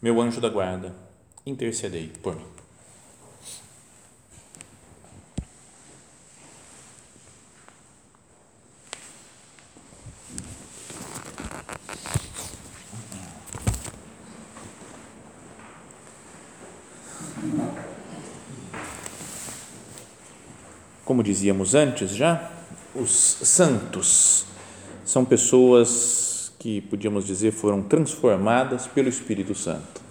[0.00, 0.94] meu anjo da guarda,
[1.44, 2.46] intercedei por mim.
[21.04, 22.52] Como dizíamos antes já,
[22.94, 24.44] os santos
[25.04, 30.02] são pessoas que podíamos dizer foram transformadas pelo Espírito Santo.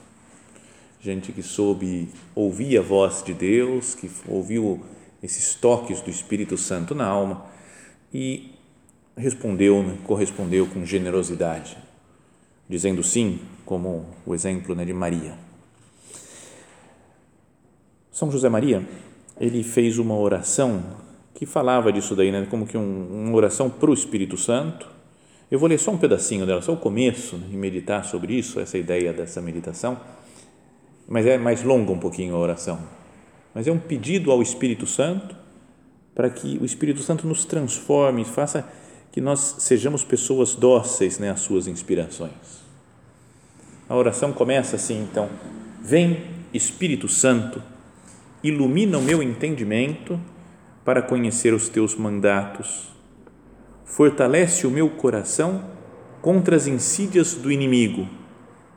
[1.01, 4.81] Gente que soube ouvir a voz de Deus, que ouviu
[5.21, 7.45] esses toques do Espírito Santo na alma
[8.13, 8.51] e
[9.15, 11.77] respondeu, né, correspondeu com generosidade,
[12.69, 15.33] dizendo sim, como o exemplo né, de Maria.
[18.11, 18.87] São José Maria,
[19.39, 20.83] ele fez uma oração
[21.33, 24.96] que falava disso daí, né, como que um, uma oração para o Espírito Santo.
[25.49, 28.59] Eu vou ler só um pedacinho dela, só o começo, né, e meditar sobre isso,
[28.59, 29.99] essa ideia dessa meditação.
[31.07, 32.79] Mas é mais longa um pouquinho a oração.
[33.53, 35.35] Mas é um pedido ao Espírito Santo
[36.13, 38.67] para que o Espírito Santo nos transforme, faça
[39.11, 42.31] que nós sejamos pessoas dóceis né, às suas inspirações.
[43.87, 45.29] A oração começa assim, então:
[45.81, 47.61] Vem Espírito Santo,
[48.43, 50.19] ilumina o meu entendimento
[50.83, 52.89] para conhecer os teus mandatos.
[53.87, 55.63] Fortalece o meu coração
[56.21, 58.07] contra as insídias do inimigo.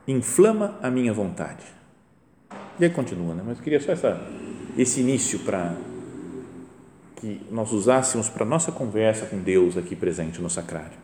[0.09, 1.67] Inflama a minha vontade.
[2.79, 3.43] E aí continua, né?
[3.45, 4.27] mas eu queria só essa,
[4.79, 5.77] esse início para
[7.17, 10.97] que nós usássemos para nossa conversa com Deus aqui presente no sacrário.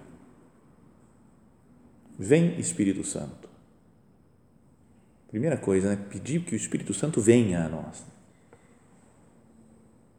[2.19, 3.47] Vem Espírito Santo.
[5.29, 5.99] Primeira coisa, né?
[6.09, 8.17] pedir que o Espírito Santo venha a nós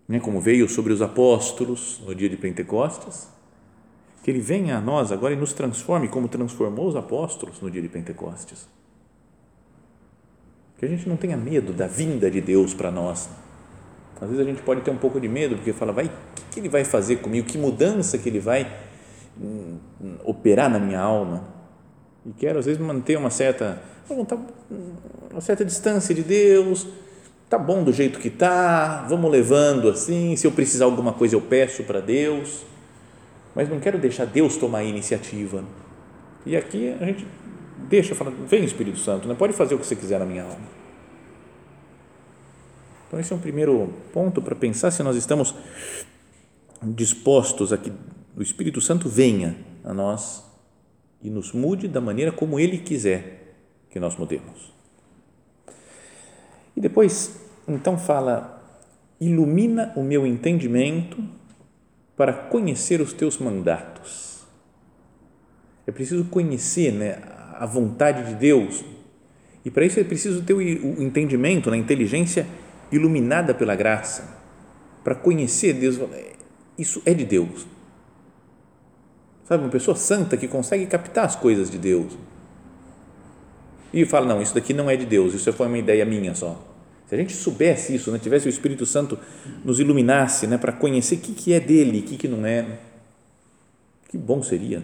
[0.08, 3.28] né, como veio sobre os apóstolos no dia de Pentecostes,
[4.28, 7.82] que ele venha a nós agora e nos transforme como transformou os apóstolos no dia
[7.82, 8.68] de Pentecostes.
[10.78, 13.30] Que a gente não tenha medo da vinda de Deus para nós.
[14.20, 16.60] Às vezes a gente pode ter um pouco de medo porque fala, vai, o que
[16.60, 17.48] ele vai fazer comigo?
[17.48, 18.70] Que mudança que ele vai
[19.42, 19.78] hum,
[20.26, 21.46] operar na minha alma?
[22.26, 23.82] E quero às vezes manter uma certa,
[25.32, 26.86] uma certa distância de Deus
[27.50, 31.40] tá bom do jeito que tá, vamos levando assim, se eu precisar alguma coisa eu
[31.40, 32.66] peço para Deus,
[33.58, 35.64] mas não quero deixar Deus tomar a iniciativa.
[36.46, 37.26] E aqui a gente
[37.90, 39.34] deixa, fala, vem Espírito Santo, né?
[39.34, 40.68] pode fazer o que você quiser na minha alma.
[43.08, 45.56] Então esse é um primeiro ponto para pensar se nós estamos
[46.84, 47.92] dispostos a que
[48.36, 50.46] o Espírito Santo venha a nós
[51.20, 53.56] e nos mude da maneira como Ele quiser
[53.90, 54.72] que nós mudemos.
[56.76, 58.64] E depois, então, fala:
[59.20, 61.18] ilumina o meu entendimento
[62.18, 64.44] para conhecer os teus mandatos.
[65.86, 67.20] É preciso conhecer né,
[67.54, 68.84] a vontade de Deus.
[69.64, 72.48] E para isso é preciso ter o entendimento, a inteligência
[72.92, 74.38] iluminada pela graça,
[75.04, 76.00] para conhecer Deus.
[76.78, 77.68] Isso é de Deus.
[79.46, 82.18] Sabe, uma pessoa santa que consegue captar as coisas de Deus
[83.94, 86.62] e fala: não, isso daqui não é de Deus, isso foi uma ideia minha só.
[87.08, 89.18] Se a gente soubesse isso, né, tivesse o Espírito Santo
[89.64, 92.80] nos iluminasse né, para conhecer o que, que é dele o que, que não é,
[94.10, 94.84] que bom seria.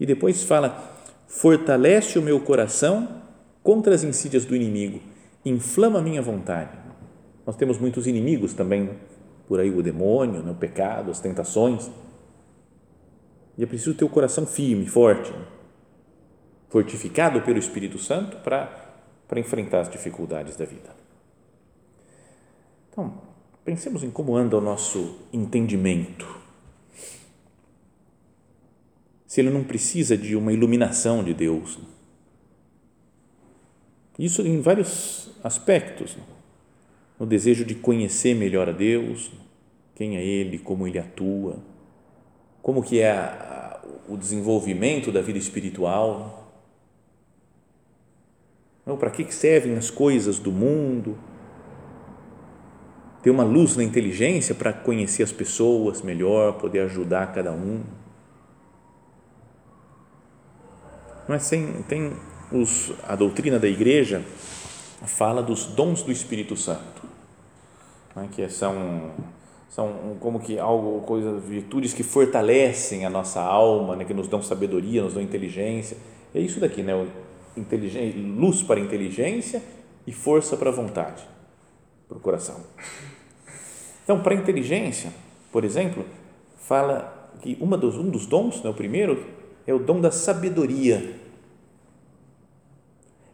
[0.00, 0.94] E depois fala:
[1.28, 3.22] fortalece o meu coração
[3.62, 5.00] contra as insídias do inimigo,
[5.44, 6.76] inflama a minha vontade.
[7.46, 8.90] Nós temos muitos inimigos também,
[9.46, 11.90] por aí o demônio, né, o pecado, as tentações.
[13.58, 15.32] E é preciso ter o coração firme, forte
[16.68, 18.85] fortificado pelo Espírito Santo para,
[19.28, 20.94] para enfrentar as dificuldades da vida.
[22.90, 23.12] Então,
[23.64, 26.26] pensemos em como anda o nosso entendimento.
[29.26, 31.78] Se ele não precisa de uma iluminação de Deus.
[34.18, 36.16] Isso em vários aspectos.
[37.18, 39.30] No desejo de conhecer melhor a Deus,
[39.94, 41.58] quem é Ele, como Ele atua,
[42.62, 46.45] como que é a, o desenvolvimento da vida espiritual
[48.86, 51.18] não, para que servem as coisas do mundo?
[53.20, 57.82] Ter uma luz na inteligência para conhecer as pessoas melhor, poder ajudar cada um.
[61.28, 62.12] é sem tem
[62.52, 64.22] os, a doutrina da igreja
[65.04, 67.02] fala dos dons do Espírito Santo,
[68.14, 69.10] né, que são
[69.68, 74.40] são como que algo coisas virtudes que fortalecem a nossa alma, né, que nos dão
[74.40, 75.96] sabedoria, nos dão inteligência.
[76.32, 76.94] É isso daqui, né?
[78.38, 79.62] Luz para a inteligência
[80.06, 81.22] e força para a vontade,
[82.08, 82.60] para o coração.
[84.04, 85.12] Então, para a inteligência,
[85.50, 86.04] por exemplo,
[86.58, 89.24] fala que uma dos, um dos dons, né, o primeiro,
[89.66, 91.14] é o dom da sabedoria,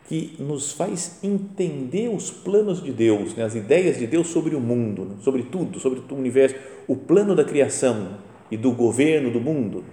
[0.09, 4.61] que nos faz entender os planos de Deus, né, as ideias de Deus sobre o
[4.61, 8.19] mundo, né, sobre tudo, sobre o universo, o plano da criação
[8.51, 9.85] e do governo do mundo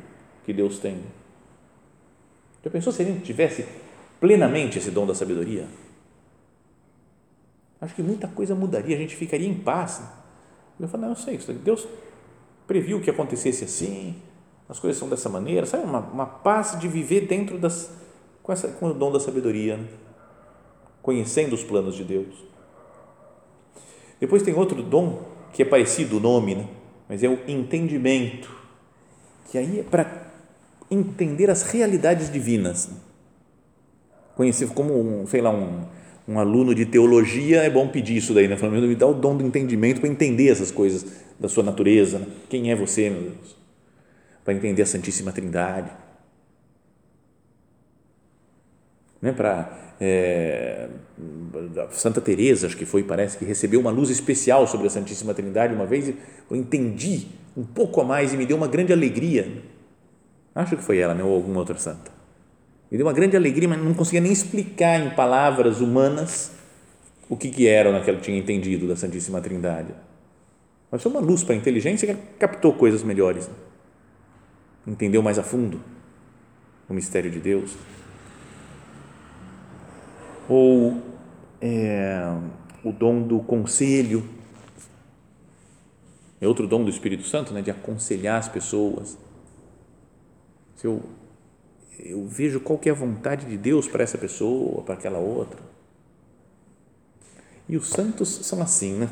[0.46, 0.98] que Deus tem.
[2.64, 3.66] Já pensou se a gente tivesse
[4.20, 5.68] plenamente esse dom da sabedoria?
[7.82, 10.02] Acho que muita coisa mudaria, a gente ficaria em paz.
[10.80, 11.88] Eu falo, não, eu sei, Deus
[12.68, 14.16] previu que acontecesse assim,
[14.68, 15.84] as coisas são dessa maneira, sabe?
[15.84, 17.92] Uma, uma paz de viver dentro das.
[18.44, 19.88] com, essa, com o dom da sabedoria, né?
[21.02, 22.36] conhecendo os planos de Deus.
[24.20, 25.24] Depois tem outro dom
[25.54, 26.68] que é parecido o nome, né?
[27.08, 28.56] mas é o entendimento,
[29.50, 30.28] que aí é para
[30.92, 32.90] entender as realidades divinas.
[32.90, 32.98] Né?
[34.40, 35.84] Conhecer como, um, sei lá, um
[36.30, 38.56] um aluno de teologia, é bom pedir isso daí, né?
[38.56, 41.04] Falando, me dá o dom do entendimento para entender essas coisas
[41.40, 42.20] da sua natureza.
[42.20, 42.28] Né?
[42.48, 43.58] Quem é você, meu Deus?
[44.46, 45.90] Para entender a Santíssima Trindade.
[49.20, 49.32] Né?
[49.32, 50.88] Para é,
[51.90, 55.74] Santa Teresa, acho que foi, parece que recebeu uma luz especial sobre a Santíssima Trindade
[55.74, 57.26] uma vez, eu entendi
[57.58, 59.64] um pouco a mais e me deu uma grande alegria.
[60.54, 61.24] Acho que foi ela, né?
[61.24, 62.19] ou alguma outra santa
[62.92, 66.52] me deu uma grande alegria, mas não conseguia nem explicar em palavras humanas
[67.30, 69.94] o que, que era naquela que tinha entendido da Santíssima Trindade.
[70.92, 73.48] Mas foi uma luz para a inteligência que captou coisas melhores.
[73.48, 73.54] Né?
[74.88, 75.80] Entendeu mais a fundo
[76.90, 77.76] o mistério de Deus.
[80.48, 81.00] Ou
[81.62, 82.20] é,
[82.84, 84.28] o dom do conselho.
[86.42, 89.18] É outro dom do Espírito Santo, né, de aconselhar as pessoas.
[90.76, 91.04] Se eu
[92.04, 95.60] eu vejo qual que é a vontade de Deus para essa pessoa, para aquela outra.
[97.68, 99.10] E os santos são assim, né?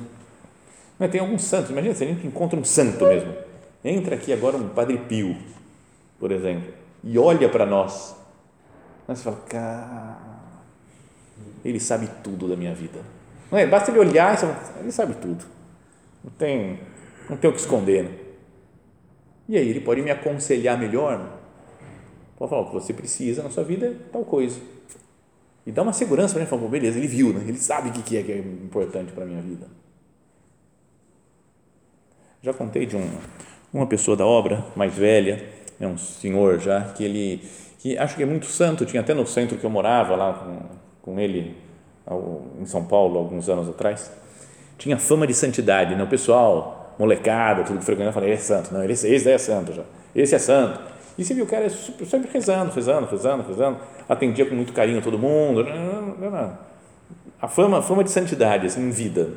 [0.98, 3.34] Mas tem alguns santos, imagina se a gente encontra um santo mesmo.
[3.84, 5.38] Entra aqui agora um Padre Pio,
[6.20, 6.74] por exemplo,
[7.04, 8.16] e olha para nós.
[9.08, 10.18] Você fala, cara,
[11.64, 13.00] ele sabe tudo da minha vida.
[13.52, 13.66] Não é?
[13.66, 15.46] Basta ele olhar e ele sabe tudo.
[16.24, 16.80] Não tem,
[17.30, 18.04] não tem o que esconder.
[18.04, 18.12] Né?
[19.48, 21.37] E aí ele pode me aconselhar melhor
[22.38, 24.60] Pode falar, o que você precisa na sua vida é tal coisa.
[25.66, 27.44] E dá uma segurança para ele, falar, beleza, ele viu, né?
[27.46, 29.68] ele sabe o que é que é importante para a minha vida.
[32.42, 33.10] Já contei de um,
[33.74, 35.44] uma pessoa da obra, mais velha,
[35.80, 37.42] é um senhor já, que ele,
[37.80, 41.12] que acho que é muito santo, tinha até no centro que eu morava, lá com,
[41.12, 41.58] com ele,
[42.62, 44.12] em São Paulo, alguns anos atrás,
[44.78, 46.04] tinha fama de santidade, né?
[46.04, 49.74] o pessoal, molecada, tudo que frequentava, falava, esse é santo, não, esse, esse é santo
[49.74, 49.84] já,
[50.16, 50.80] esse é santo,
[51.18, 53.78] e você viu o cara é sempre rezando, rezando, rezando, rezando,
[54.08, 55.66] atendia com muito carinho todo mundo.
[57.42, 59.32] A fama, a fama de santidade, assim, em vida.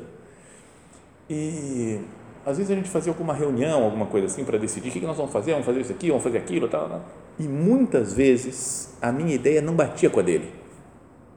[1.29, 1.99] E
[2.45, 5.17] às vezes a gente fazia alguma reunião, alguma coisa assim, para decidir o que nós
[5.17, 7.03] vamos fazer, vamos fazer isso aqui, vamos fazer aquilo, tal, tal.
[7.39, 10.53] E muitas vezes a minha ideia não batia com a dele.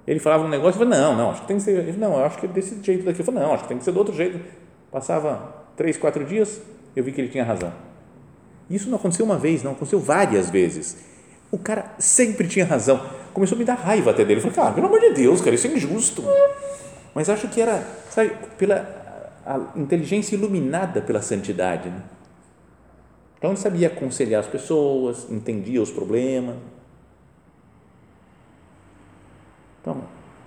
[0.06, 2.18] Ele falava um negócio, eu falava, não, não, acho que tem que ser, ele, não,
[2.18, 3.22] eu acho que é desse jeito daqui.
[3.22, 4.38] Eu falava, não, acho que tem que ser do outro jeito.
[4.92, 6.62] Passava três, quatro dias,
[6.94, 7.72] eu vi que ele tinha razão
[8.70, 10.98] isso não aconteceu uma vez, não, aconteceu várias vezes.
[11.52, 13.06] O cara sempre tinha razão.
[13.34, 14.40] Começou a me dar raiva até dele.
[14.40, 16.24] Eu falei, cara, pelo amor de Deus, cara, isso é injusto.
[17.14, 19.02] Mas acho que era, sabe, pela
[19.76, 21.90] inteligência iluminada pela santidade.
[21.90, 22.02] Né?
[23.38, 26.56] Então ele sabia aconselhar as pessoas, entendia os problemas.
[29.82, 30.02] Então,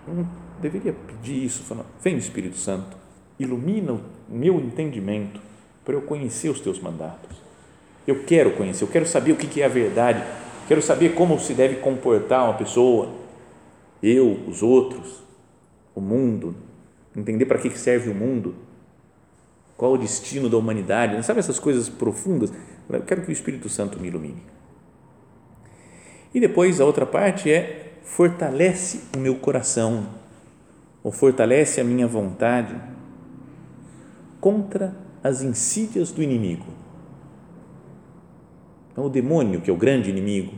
[0.08, 0.26] eu
[0.60, 2.96] deveria pedir isso, falando, vem Espírito Santo,
[3.38, 5.38] ilumina o meu entendimento
[5.84, 7.45] para eu conhecer os teus mandatos
[8.06, 10.22] eu quero conhecer, eu quero saber o que é a verdade,
[10.68, 13.10] quero saber como se deve comportar uma pessoa,
[14.02, 15.22] eu, os outros,
[15.94, 16.54] o mundo,
[17.16, 18.54] entender para que serve o mundo,
[19.76, 22.52] qual o destino da humanidade, sabe essas coisas profundas?
[22.88, 24.42] Eu quero que o Espírito Santo me ilumine.
[26.32, 30.06] E depois a outra parte é fortalece o meu coração,
[31.02, 32.74] ou fortalece a minha vontade
[34.40, 36.75] contra as insídias do inimigo.
[38.96, 40.54] Então, o demônio, que é o grande inimigo,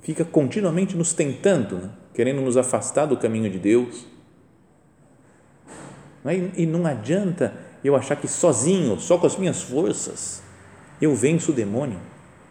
[0.00, 1.90] fica continuamente nos tentando, né?
[2.12, 4.04] querendo nos afastar do caminho de Deus.
[6.56, 10.42] E não adianta eu achar que sozinho, só com as minhas forças,
[11.00, 12.00] eu venço o demônio.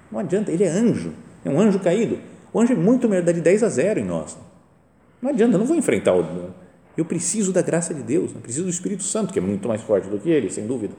[0.10, 1.12] Não adianta, ele é anjo,
[1.44, 2.18] é um anjo caído.
[2.54, 4.38] O anjo é muito melhor, dá de 10 a 0 em nós.
[5.22, 6.54] Não adianta, eu não vou enfrentar o.
[6.96, 9.82] Eu preciso da graça de Deus, eu preciso do Espírito Santo, que é muito mais
[9.82, 10.96] forte do que ele, sem dúvida.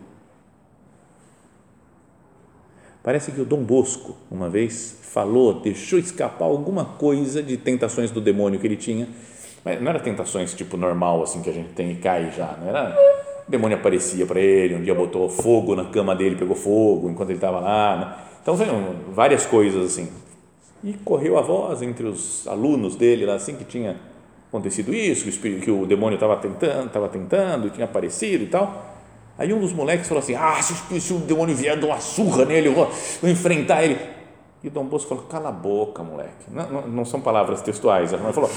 [3.03, 8.21] Parece que o Dom Bosco, uma vez, falou, deixou escapar alguma coisa de tentações do
[8.21, 9.09] demônio que ele tinha,
[9.65, 12.69] mas não era tentações tipo normal, assim, que a gente tem e cai já, não
[12.69, 12.97] era
[13.47, 17.31] o demônio aparecia para ele, um dia botou fogo na cama dele, pegou fogo enquanto
[17.31, 17.97] ele estava lá.
[17.97, 18.15] Né?
[18.43, 20.09] Então, foram várias coisas assim.
[20.85, 23.97] E correu a voz entre os alunos dele, lá, assim, que tinha
[24.49, 28.90] acontecido isso, que o, que o demônio estava tentando, estava tentando, tinha aparecido e tal.
[29.41, 32.45] Aí um dos moleques falou assim: Ah, se, se o demônio vier, dou uma surra
[32.45, 32.89] nele, eu vou,
[33.21, 33.99] vou enfrentar ele.
[34.63, 36.45] E Dom Bosco falou: Cala a boca, moleque.
[36.49, 38.51] Não, não, não são palavras textuais, mas falou: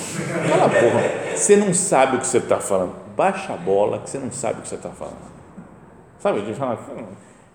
[0.47, 4.09] Cala a boca, você não sabe o que você está falando baixa a bola que
[4.09, 5.31] você não sabe o que você está falando.
[6.19, 6.41] Sabe?
[6.41, 6.79] De falar,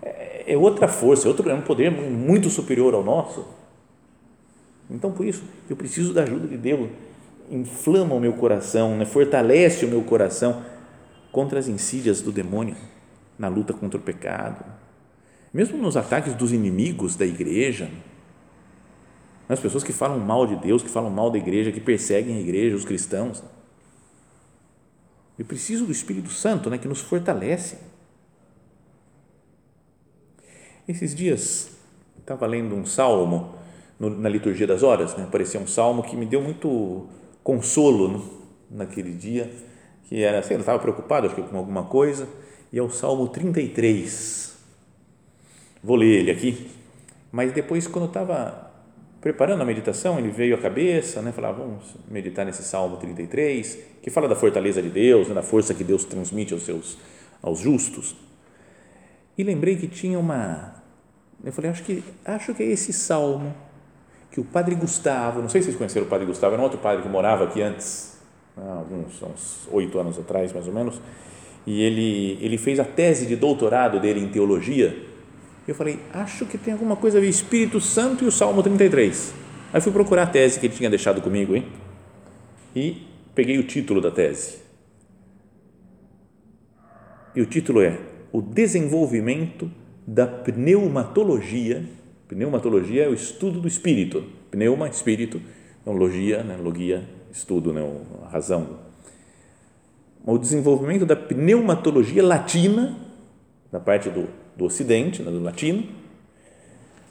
[0.01, 3.45] é, é outra força, é, outro, é um poder muito superior ao nosso.
[4.89, 6.89] Então, por isso, eu preciso da ajuda de Deus.
[7.49, 9.05] Inflama o meu coração, né?
[9.05, 10.61] fortalece o meu coração
[11.31, 12.75] contra as insídias do demônio
[13.39, 14.65] na luta contra o pecado.
[15.53, 17.89] Mesmo nos ataques dos inimigos da igreja,
[19.47, 22.39] as pessoas que falam mal de Deus, que falam mal da igreja, que perseguem a
[22.39, 23.41] igreja, os cristãos.
[25.39, 27.77] Eu preciso do Espírito Santo, né, que nos fortalece.
[30.87, 31.71] Esses dias
[32.19, 33.55] estava lendo um salmo
[33.99, 37.07] no, na liturgia das horas, né, apareceu um salmo que me deu muito
[37.43, 38.23] consolo né,
[38.69, 39.51] naquele dia,
[40.03, 42.27] que era, sei, eu estava preocupado acho que com alguma coisa,
[42.71, 44.57] e é o Salmo 33.
[45.83, 46.69] Vou ler ele aqui,
[47.31, 48.69] mas depois quando eu estava
[49.21, 51.31] preparando a meditação, ele veio à cabeça, né?
[51.31, 55.35] Falar, vamos meditar nesse Salmo 33, que fala da fortaleza de Deus, né?
[55.35, 56.97] da força que Deus transmite aos seus
[57.41, 58.15] aos justos.
[59.37, 60.79] E lembrei que tinha uma
[61.43, 63.53] eu falei, acho que acho que é esse salmo
[64.31, 66.79] que o Padre Gustavo, não sei se vocês conheceram o Padre Gustavo, era um outro
[66.79, 68.17] padre que morava aqui antes,
[68.55, 71.01] há alguns uns oito anos atrás, mais ou menos,
[71.65, 75.09] e ele ele fez a tese de doutorado dele em teologia
[75.69, 79.33] eu falei, acho que tem alguma coisa a ver Espírito Santo e o Salmo 33.
[79.71, 81.63] Aí fui procurar a tese que ele tinha deixado comigo, hein?
[82.75, 84.57] E peguei o título da tese.
[87.35, 87.99] E o título é
[88.31, 89.71] O desenvolvimento
[90.07, 91.85] da pneumatologia.
[92.27, 94.23] Pneumatologia é o estudo do espírito.
[94.49, 95.39] Pneuma, espírito.
[95.81, 96.57] Então, logia, né?
[96.57, 97.81] logia, estudo, né?
[98.31, 98.88] razão.
[100.31, 102.97] O desenvolvimento da pneumatologia latina,
[103.71, 104.27] da parte do
[104.59, 105.85] do Ocidente, né, do latino,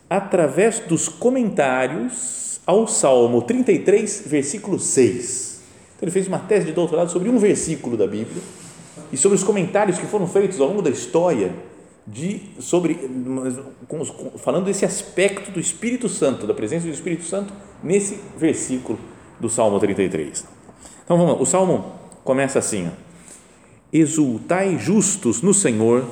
[0.08, 5.62] através dos comentários ao Salmo 33, versículo 6.
[5.96, 8.42] Então, ele fez uma tese de doutorado sobre um versículo da Bíblia
[9.10, 11.52] e sobre os comentários que foram feitos ao longo da história
[12.06, 12.98] de sobre
[14.38, 18.98] falando desse aspecto do Espírito Santo, da presença do Espírito Santo nesse versículo
[19.40, 20.46] do Salmo 33.
[21.04, 21.92] Então vamos lá, o salmo
[22.24, 23.07] começa assim: ó,
[23.92, 26.04] Exultai justos no Senhor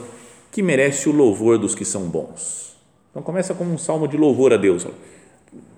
[0.51, 2.75] que merece o louvor dos que são bons.
[3.11, 4.87] Então começa como um salmo de louvor a Deus.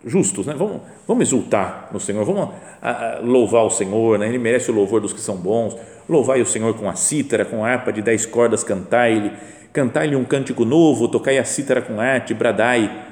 [0.04, 0.54] Justos, né?
[0.56, 2.50] Vamos, vamos exultar no Senhor, vamos
[2.80, 4.28] a, a, louvar o Senhor, né?
[4.28, 5.76] Ele merece o louvor dos que são bons.
[6.08, 9.32] Louvai o Senhor com a cítara, com a harpa de dez cordas, cantai-lhe,
[9.72, 13.06] cantai-lhe um cântico novo, tocai a cítara com arte, bradai.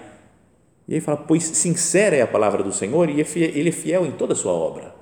[0.89, 4.07] E aí fala, pois sincera é a palavra do Senhor e é ele é fiel
[4.07, 4.95] em toda a sua obra.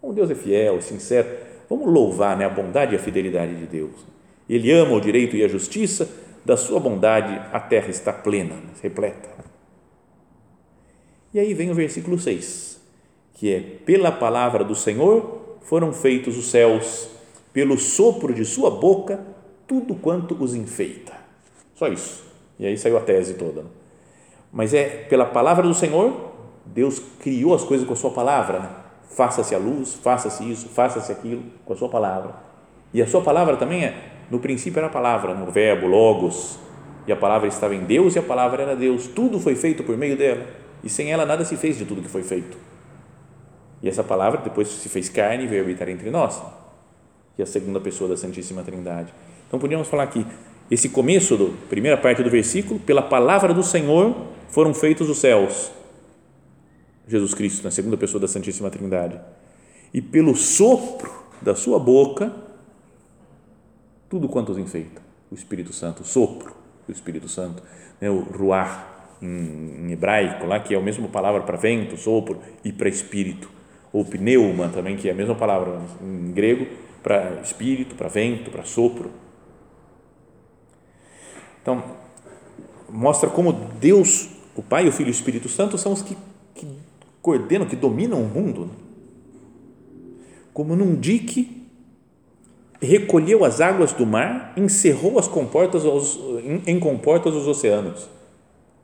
[0.00, 1.26] Como Deus é fiel, sincero,
[1.68, 3.92] vamos louvar né, a bondade e a fidelidade de Deus.
[4.48, 6.08] Ele ama o direito e a justiça,
[6.44, 9.30] da sua bondade a terra está plena, repleta.
[11.32, 12.80] E aí vem o versículo 6,
[13.32, 17.08] que é: Pela palavra do Senhor foram feitos os céus,
[17.52, 19.20] pelo sopro de sua boca,
[19.66, 21.12] tudo quanto os enfeita.
[21.74, 22.24] Só isso.
[22.58, 23.64] E aí saiu a tese toda.
[24.52, 26.32] Mas é pela palavra do Senhor,
[26.66, 28.60] Deus criou as coisas com a sua palavra.
[28.60, 28.70] Né?
[29.10, 32.34] Faça-se a luz, faça-se isso, faça-se aquilo com a sua palavra.
[32.92, 36.58] E a sua palavra também é no princípio era a palavra, no verbo, logos,
[37.06, 39.06] e a palavra estava em Deus e a palavra era Deus.
[39.06, 40.46] Tudo foi feito por meio dela,
[40.82, 42.56] e sem ela nada se fez de tudo que foi feito.
[43.82, 46.42] E essa palavra depois se fez carne e veio habitar entre nós,
[47.36, 49.12] que é a segunda pessoa da Santíssima Trindade.
[49.46, 50.26] Então podíamos falar que
[50.70, 54.14] esse começo da primeira parte do versículo, pela palavra do Senhor
[54.48, 55.70] foram feitos os céus.
[57.06, 59.20] Jesus Cristo, na segunda pessoa da Santíssima Trindade.
[59.92, 62.32] E pelo sopro da sua boca
[64.14, 65.02] tudo quanto os enfeita.
[65.30, 66.54] O Espírito Santo, o sopro
[66.86, 67.62] do Espírito Santo,
[68.00, 72.40] né, o ruar em, em, hebraico, lá, que é a mesma palavra para vento, sopro,
[72.64, 73.50] e para espírito.
[73.92, 76.66] Ou pneuma também, que é a mesma palavra em grego
[77.02, 79.10] para espírito, para vento, para sopro.
[81.60, 81.82] Então,
[82.88, 86.16] mostra como Deus, o Pai, o Filho e o Espírito Santo são os que,
[86.54, 86.66] que
[87.24, 88.70] coordena, que domina o mundo,
[90.52, 91.64] como num dique
[92.82, 98.10] recolheu as águas do mar, encerrou as comportas aos, em, em comportas os oceanos.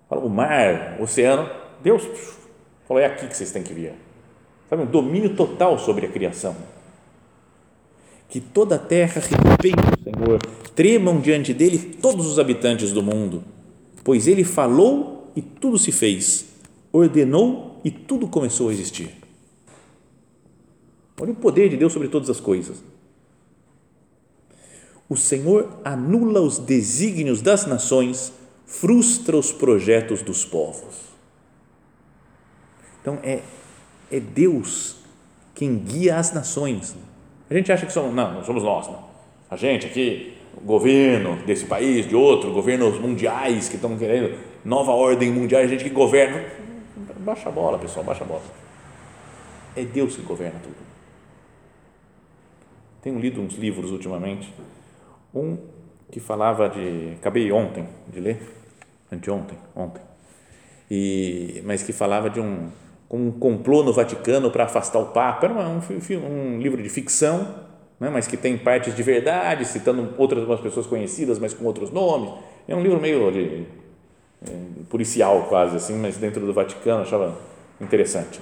[0.09, 1.51] O mar, o oceano,
[1.83, 2.03] Deus
[2.89, 3.93] falou: é aqui que vocês têm que vir.
[4.71, 6.57] Sabe, um domínio total sobre a criação.
[8.27, 10.39] Que toda a terra respeite o Senhor,
[10.75, 13.45] tremam diante dele todos os habitantes do mundo,
[14.03, 16.47] pois ele falou e tudo se fez,
[16.91, 19.15] ordenou e tudo começou a existir.
[21.21, 22.83] Olha o poder de Deus sobre todas as coisas.
[25.09, 28.33] O Senhor anula os desígnios das nações,
[28.65, 31.11] frustra os projetos dos povos.
[33.01, 33.41] Então é,
[34.11, 34.97] é Deus
[35.55, 36.97] quem guia as nações.
[37.51, 39.05] A gente acha que somos, não, somos nós, não.
[39.51, 44.93] A gente aqui, o governo desse país, de outro, governos mundiais que estão querendo nova
[44.93, 46.45] ordem mundial, a gente que governa.
[47.21, 48.43] Baixa a bola, pessoal, baixa a bola.
[49.77, 50.77] É Deus que governa tudo.
[53.03, 54.53] Tenho lido uns livros ultimamente,
[55.35, 55.59] um
[56.11, 58.41] que falava de, acabei ontem de ler,
[59.13, 60.03] anteontem, ontem,
[60.91, 62.69] e, mas que falava de um,
[63.11, 67.55] um complô no Vaticano para afastar o Papa, era um, um, um livro de ficção,
[67.99, 71.91] né, mas que tem partes de verdade, citando outras umas pessoas conhecidas, mas com outros
[71.91, 72.33] nomes,
[72.67, 73.67] é um livro meio de,
[74.89, 77.39] policial quase assim, mas dentro do Vaticano, achava
[77.81, 78.41] interessante.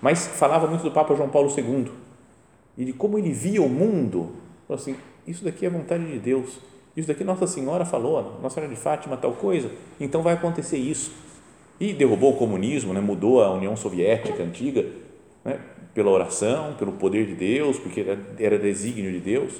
[0.00, 1.90] Mas falava muito do Papa João Paulo II,
[2.76, 4.32] e de como ele via o mundo,
[4.68, 4.96] assim,
[5.26, 6.60] isso daqui é vontade de Deus,
[6.96, 11.12] isso daqui Nossa Senhora falou, Nossa Senhora de Fátima, tal coisa, então vai acontecer isso.
[11.80, 13.00] E derrubou o comunismo, né?
[13.00, 14.84] mudou a União Soviética antiga,
[15.44, 15.60] né?
[15.94, 19.54] pela oração, pelo poder de Deus, porque era, era desígnio de Deus.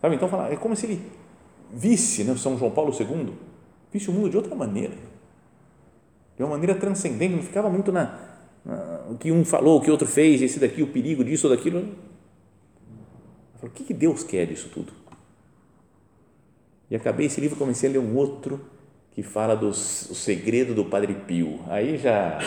[0.00, 0.16] Sabe?
[0.16, 1.02] Então, fala, é como se ele
[1.72, 3.32] visse né, São João Paulo II,
[3.94, 4.94] visse o mundo de outra maneira,
[6.36, 8.18] de uma maneira transcendente, não ficava muito na,
[9.08, 11.94] o que um falou, o que outro fez, esse daqui, o perigo disso ou daquilo.
[13.62, 14.92] o que, que Deus quer disso tudo?
[16.90, 18.60] E acabei esse livro, comecei a ler um outro
[19.12, 21.60] que fala do segredo do Padre Pio.
[21.68, 22.40] Aí já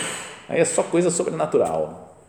[0.49, 2.25] aí é só coisa sobrenatural.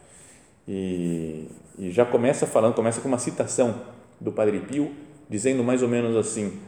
[0.66, 3.83] E, e já começa falando, começa com uma citação
[4.20, 4.92] do Padre Pio,
[5.28, 6.61] dizendo mais ou menos assim: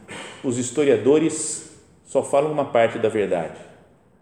[0.43, 1.70] os historiadores
[2.05, 3.59] só falam uma parte da verdade.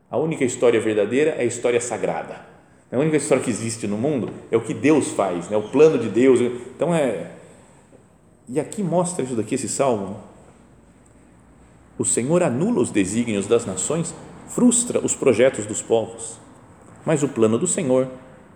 [0.09, 2.47] A única história verdadeira é a história sagrada.
[2.91, 5.57] A única história que existe no mundo é o que Deus faz, né?
[5.57, 6.39] o plano de Deus.
[6.41, 7.31] Então é.
[8.47, 10.19] E aqui mostra isso daqui, esse salmo.
[11.97, 14.15] O Senhor anula os desígnios das nações,
[14.47, 16.39] frustra os projetos dos povos.
[17.05, 18.07] Mas o plano do Senhor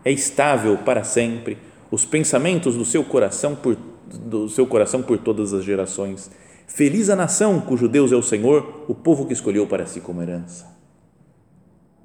[0.04, 1.58] é estável para sempre,
[1.92, 6.32] os pensamentos do seu coração por, do seu coração por todas as gerações.
[6.68, 10.22] Feliz a nação cujo Deus é o Senhor, o povo que escolheu para si como
[10.22, 10.68] herança.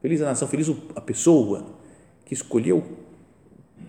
[0.03, 1.67] Feliz a nação, feliz a pessoa
[2.25, 2.85] que escolheu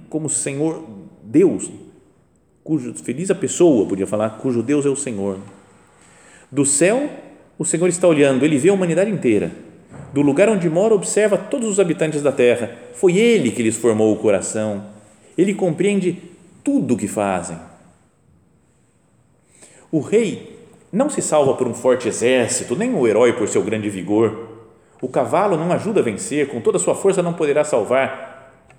[0.10, 0.84] como Senhor
[1.24, 1.70] Deus,
[2.64, 5.38] cujo feliz a pessoa, podia falar, cujo Deus é o Senhor.
[6.52, 7.10] Do céu,
[7.58, 9.52] o Senhor está olhando, ele vê a humanidade inteira.
[10.14, 12.76] Do lugar onde mora, observa todos os habitantes da terra.
[12.94, 14.86] Foi ele que lhes formou o coração.
[15.38, 16.18] Ele compreende
[16.64, 17.58] tudo o que fazem.
[19.92, 20.59] O rei
[20.92, 24.48] não se salva por um forte exército, nem o herói por seu grande vigor.
[25.02, 28.30] O cavalo não ajuda a vencer, com toda a sua força não poderá salvar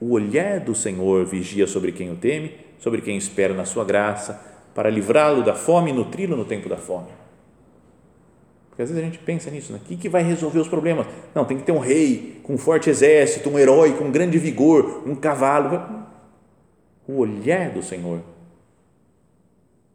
[0.01, 4.41] o olhar do Senhor vigia sobre quem o teme, sobre quem espera na sua graça,
[4.75, 7.09] para livrá-lo da fome e nutri-lo no tempo da fome.
[8.71, 9.81] Porque às vezes a gente pensa nisso, né?
[9.85, 11.07] o que vai resolver os problemas?
[11.35, 15.03] Não, tem que ter um rei com um forte exército, um herói com grande vigor,
[15.07, 16.09] um cavalo.
[17.07, 18.23] O olhar do Senhor.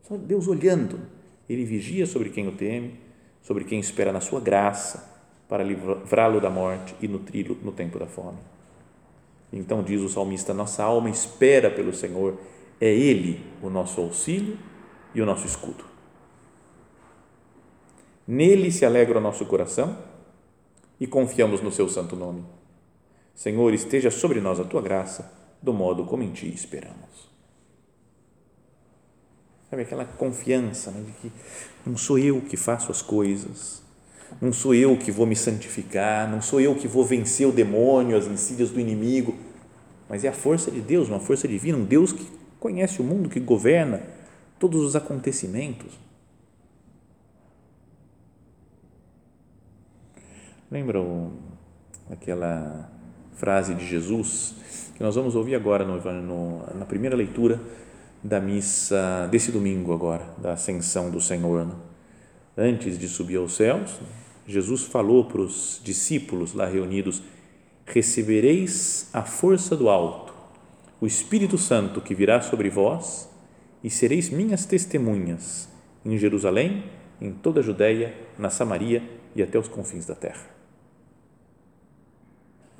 [0.02, 1.00] Só Deus olhando.
[1.50, 3.00] Ele vigia sobre quem o teme,
[3.42, 5.14] sobre quem espera na sua graça,
[5.48, 8.40] para livrá-lo da morte e nutri-lo no tempo da fome.
[9.54, 12.38] Então diz o salmista: nossa alma espera pelo Senhor,
[12.82, 14.58] é Ele o nosso auxílio
[15.14, 15.86] e o nosso escudo.
[18.28, 19.98] Nele se alegra o nosso coração
[21.00, 22.44] e confiamos no Seu santo nome.
[23.36, 25.32] Senhor, esteja sobre nós a tua graça,
[25.62, 27.35] do modo como em Ti esperamos.
[29.76, 31.32] Sabe aquela confiança né, de que
[31.86, 33.84] não sou eu que faço as coisas,
[34.40, 38.16] não sou eu que vou me santificar, não sou eu que vou vencer o demônio,
[38.16, 39.36] as insídias do inimigo,
[40.08, 42.26] mas é a força de Deus, uma força divina, um Deus que
[42.58, 44.02] conhece o mundo, que governa
[44.58, 46.00] todos os acontecimentos.
[50.72, 51.02] Lembra
[52.10, 52.90] aquela
[53.34, 54.56] frase de Jesus
[54.96, 57.60] que nós vamos ouvir agora no, no, na primeira leitura
[58.26, 61.64] da missa desse domingo agora, da ascensão do Senhor.
[61.64, 61.76] Né?
[62.58, 64.00] Antes de subir aos céus,
[64.48, 67.22] Jesus falou para os discípulos lá reunidos:
[67.86, 70.34] recebereis a força do alto,
[71.00, 73.30] o Espírito Santo que virá sobre vós,
[73.84, 75.70] e sereis minhas testemunhas
[76.04, 76.86] em Jerusalém,
[77.22, 79.04] em toda a Judéia, na Samaria
[79.36, 80.48] e até os confins da terra.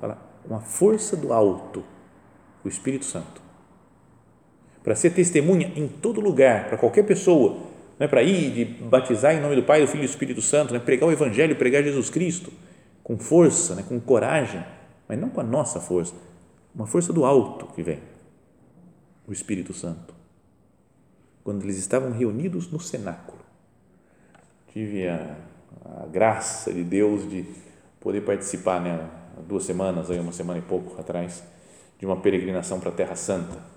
[0.00, 1.84] Fala, uma força do alto,
[2.64, 3.45] o Espírito Santo.
[4.86, 7.54] Para ser testemunha em todo lugar, para qualquer pessoa,
[7.98, 10.40] não é para ir de batizar em nome do Pai, do Filho e do Espírito
[10.40, 10.78] Santo, né?
[10.78, 12.52] pregar o Evangelho, pregar Jesus Cristo
[13.02, 13.82] com força, né?
[13.82, 14.64] com coragem,
[15.08, 16.14] mas não com a nossa força,
[16.72, 17.98] uma força do alto que vem,
[19.26, 20.14] o Espírito Santo.
[21.42, 23.40] Quando eles estavam reunidos no cenáculo,
[24.72, 25.36] tive a,
[25.84, 27.44] a graça de Deus de
[27.98, 29.04] poder participar, né,
[29.48, 31.42] duas semanas, aí uma semana e pouco atrás,
[31.98, 33.74] de uma peregrinação para a Terra Santa.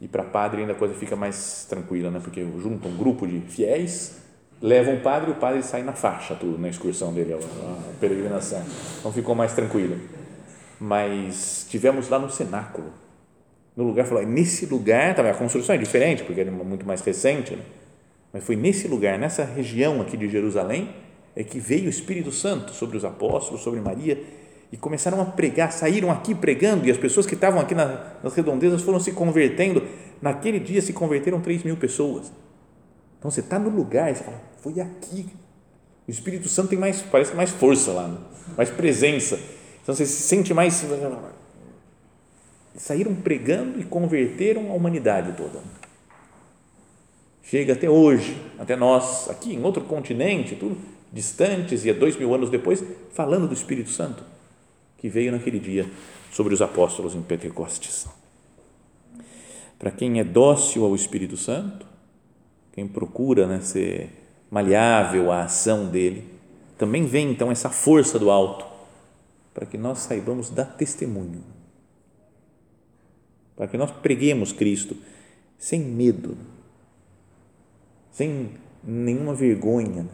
[0.00, 2.20] E para padre ainda a coisa fica mais tranquila, né?
[2.22, 4.18] Porque junta um grupo de fiéis,
[4.60, 8.62] leva um padre e o padre sai na faixa tudo na excursão dele, a peregrinação.
[9.00, 9.98] Então ficou mais tranquilo
[10.78, 12.92] mas tivemos lá no cenáculo,
[13.74, 17.54] no lugar, falou, nesse lugar, também a construção é diferente, porque é muito mais recente,
[17.54, 17.62] né?
[18.32, 20.94] mas foi nesse lugar, nessa região aqui de Jerusalém,
[21.34, 24.18] é que veio o Espírito Santo sobre os apóstolos, sobre Maria,
[24.72, 28.82] e começaram a pregar, saíram aqui pregando, e as pessoas que estavam aqui nas redondezas
[28.82, 29.82] foram se convertendo,
[30.20, 32.32] naquele dia se converteram 3 mil pessoas,
[33.18, 35.26] então você está no lugar, você fala, foi aqui,
[36.06, 38.18] o Espírito Santo tem mais, parece que mais força lá, né?
[38.56, 39.38] mais presença,
[39.82, 40.84] então você se sente mais.
[42.76, 45.60] Saíram pregando e converteram a humanidade toda.
[47.42, 50.76] Chega até hoje, até nós, aqui em outro continente, tudo
[51.12, 54.22] distantes, e dois mil anos depois, falando do Espírito Santo,
[54.98, 55.88] que veio naquele dia
[56.30, 58.06] sobre os apóstolos em Pentecostes.
[59.78, 61.86] Para quem é dócil ao Espírito Santo,
[62.72, 64.10] quem procura né, ser
[64.50, 66.24] maleável à ação dele,
[66.78, 68.66] também vem então essa força do alto
[69.54, 71.42] para que nós saibamos dar testemunho,
[73.56, 74.94] para que nós preguemos Cristo
[75.58, 76.36] sem medo,
[78.12, 78.50] sem
[78.84, 80.06] nenhuma vergonha,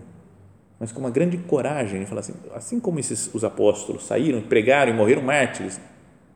[0.82, 2.04] mas com uma grande coragem.
[2.06, 5.80] Fala assim, assim como esses, os apóstolos saíram, pregaram e morreram mártires,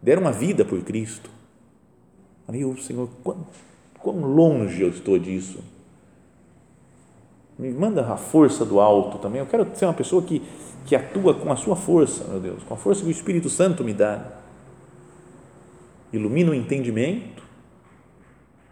[0.00, 1.28] deram a vida por Cristo.
[2.46, 3.44] Aí o Senhor, quão,
[3.98, 5.58] quão longe eu estou disso?
[7.58, 9.40] Me manda a força do alto também.
[9.40, 10.40] Eu quero ser uma pessoa que
[10.84, 13.82] que atua com a sua força, meu Deus, com a força que o Espírito Santo
[13.82, 14.24] me dá.
[16.12, 17.42] Ilumina o entendimento,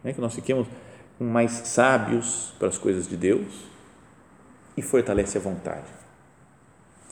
[0.04, 0.68] né, que nós fiquemos
[1.18, 3.73] mais sábios para as coisas de Deus
[4.76, 5.86] e fortalece a vontade.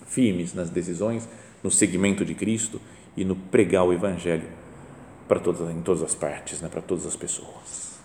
[0.06, 1.28] Firmes nas decisões,
[1.62, 2.80] no seguimento de Cristo
[3.16, 4.48] e no pregar o Evangelho
[5.28, 7.98] para todas, em todas as partes, né, para todas as pessoas.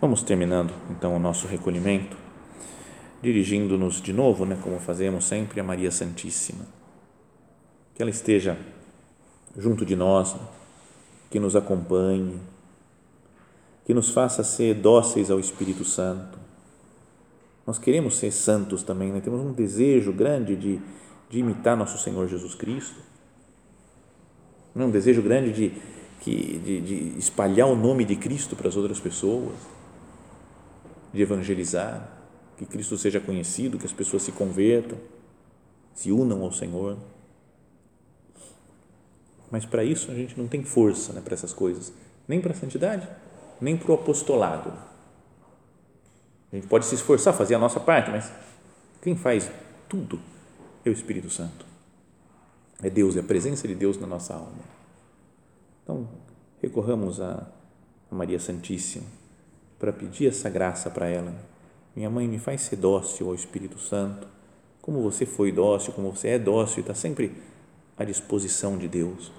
[0.00, 2.16] Vamos terminando então o nosso recolhimento
[3.22, 6.64] dirigindo-nos de novo, né, como fazemos sempre, a Maria Santíssima.
[7.94, 8.58] Que ela esteja
[9.56, 10.40] junto de nós, né,
[11.30, 12.38] que nos acompanhe,
[13.84, 16.38] que nos faça ser dóceis ao Espírito Santo.
[17.66, 19.20] Nós queremos ser santos também, né?
[19.20, 20.80] temos um desejo grande de,
[21.28, 23.00] de imitar nosso Senhor Jesus Cristo,
[24.74, 25.72] um desejo grande de,
[26.22, 29.56] de, de espalhar o nome de Cristo para as outras pessoas,
[31.12, 32.16] de evangelizar
[32.56, 34.98] que Cristo seja conhecido, que as pessoas se convertam,
[35.94, 36.96] se unam ao Senhor.
[39.50, 41.92] Mas para isso a gente não tem força né, para essas coisas,
[42.26, 43.08] nem para a santidade,
[43.60, 44.72] nem para o apostolado.
[46.56, 48.32] A gente pode se esforçar, fazer a nossa parte, mas
[49.02, 49.50] quem faz
[49.90, 50.18] tudo
[50.86, 51.66] é o Espírito Santo.
[52.82, 54.64] É Deus, é a presença de Deus na nossa alma.
[55.82, 56.08] Então,
[56.62, 57.46] recorramos a
[58.10, 59.04] Maria Santíssima
[59.78, 61.34] para pedir essa graça para ela
[61.94, 64.26] minha mãe, me faz ser dócil ao Espírito Santo,
[64.80, 67.34] como você foi dócil, como você é dócil está sempre
[67.98, 69.30] à disposição de Deus.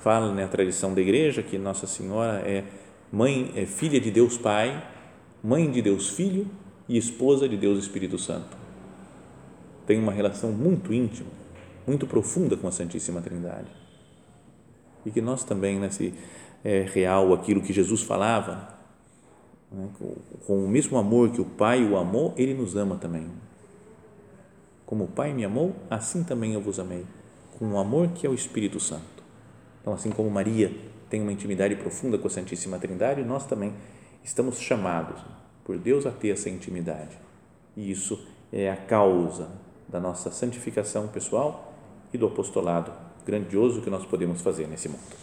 [0.00, 2.64] Fala né, a tradição da igreja que Nossa Senhora é
[3.10, 4.91] mãe, é filha de Deus Pai,
[5.42, 6.46] mãe de Deus Filho
[6.88, 8.56] e esposa de Deus Espírito Santo.
[9.86, 11.30] Tem uma relação muito íntima,
[11.86, 13.70] muito profunda com a Santíssima Trindade.
[15.04, 16.14] E que nós também, né, se
[16.62, 18.72] é real aquilo que Jesus falava,
[19.72, 19.88] né?
[20.46, 23.26] Com o mesmo amor que o Pai o amou, Ele nos ama também.
[24.84, 27.06] Como o Pai me amou, assim também eu vos amei,
[27.58, 29.22] com o amor que é o Espírito Santo.
[29.80, 30.70] Então, assim como Maria
[31.08, 33.72] tem uma intimidade profunda com a Santíssima Trindade, nós também
[34.24, 35.20] estamos chamados
[35.64, 37.18] por Deus a ter essa intimidade.
[37.76, 39.50] E isso é a causa
[39.88, 41.74] da nossa santificação pessoal
[42.12, 42.92] e do apostolado
[43.24, 45.22] grandioso que nós podemos fazer nesse mundo.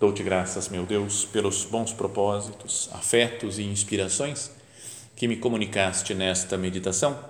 [0.00, 4.50] Dou-te graças, meu Deus, pelos bons propósitos, afetos e inspirações
[5.14, 7.29] que me comunicaste nesta meditação.